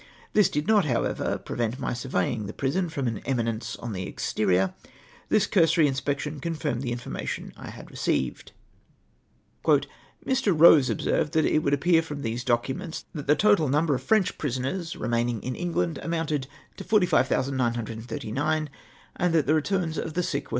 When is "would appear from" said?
11.59-12.23